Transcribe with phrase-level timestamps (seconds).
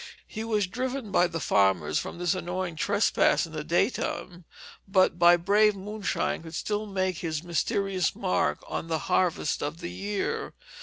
[0.25, 4.45] He was driven by the farmers from this annoying trespass in the daytime,
[4.87, 9.91] but "by brave moonshine" could still make his mysterious mark on the harvest of the
[9.91, 10.55] year.